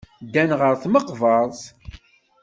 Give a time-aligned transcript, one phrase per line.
[0.25, 1.61] Ddan ɣer tmeqbert.